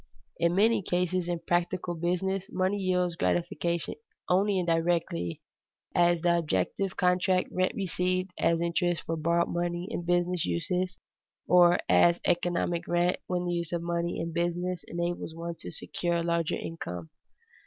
[0.39, 3.93] In many cases in practical business money yields gratification
[4.27, 5.43] only indirectly,
[5.93, 10.97] as the objective contract rent received as interest for borrowed money in business uses,
[11.47, 16.15] or as economic rent when the use of money in business enables one to secure
[16.15, 17.11] a larger income.